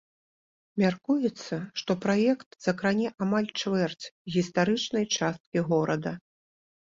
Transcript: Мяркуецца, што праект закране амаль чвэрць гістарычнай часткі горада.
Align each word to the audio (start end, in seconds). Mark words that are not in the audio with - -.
Мяркуецца, 0.83 1.55
што 1.81 1.91
праект 2.05 2.49
закране 2.67 3.07
амаль 3.27 3.49
чвэрць 3.61 4.05
гістарычнай 4.37 5.05
часткі 5.21 5.59
горада. 5.69 6.15